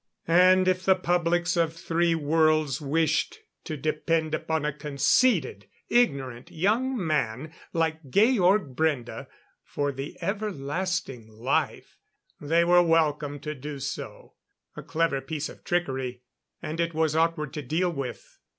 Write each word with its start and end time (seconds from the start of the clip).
And 0.27 0.67
if 0.67 0.83
the 0.83 0.95
publics 0.95 1.55
of 1.55 1.73
three 1.75 2.15
worlds 2.15 2.81
wished 2.81 3.37
to 3.65 3.77
depend 3.77 4.33
upon 4.33 4.65
a 4.65 4.73
conceited, 4.73 5.67
ignorant 5.89 6.49
young 6.49 6.97
man 6.97 7.53
like 7.71 8.01
Georg 8.09 8.75
Brende 8.75 9.27
for 9.63 9.91
the 9.91 10.17
everlasting 10.19 11.27
life, 11.27 11.99
they 12.39 12.63
were 12.63 12.81
welcome 12.81 13.39
to 13.41 13.53
do 13.53 13.77
so. 13.79 14.33
A 14.75 14.81
clever 14.81 15.21
piece 15.21 15.49
of 15.49 15.63
trickery, 15.63 16.23
and 16.63 16.79
it 16.79 16.95
was 16.95 17.15
awkward 17.15 17.53
to 17.53 17.61
deal 17.61 17.91
with. 17.91 18.39